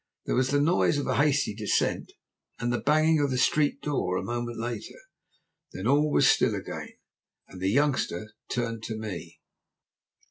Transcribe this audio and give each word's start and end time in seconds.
There 0.25 0.33
was 0.33 0.49
the 0.49 0.59
noise 0.59 0.97
of 0.97 1.05
a 1.05 1.17
hasty 1.17 1.53
descent 1.53 2.11
and 2.57 2.73
the 2.73 2.79
banging 2.81 3.19
of 3.19 3.29
the 3.29 3.37
street 3.37 3.83
door 3.83 4.17
a 4.17 4.23
moment 4.23 4.59
later, 4.59 4.97
then 5.73 5.85
all 5.85 6.09
was 6.11 6.27
still 6.27 6.55
again, 6.55 6.93
and 7.47 7.61
the 7.61 7.69
youngster 7.69 8.31
turned 8.49 8.81
to 8.85 8.97
me. 8.97 9.41